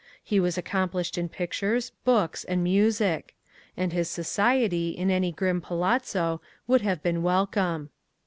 [0.23, 3.35] He was accomplished in pictures, books, and music;
[3.77, 7.91] and his society, in any grim palazzo, would have been welcome.